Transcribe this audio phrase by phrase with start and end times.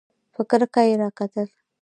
[0.33, 1.47] په کرکه یې راکتل!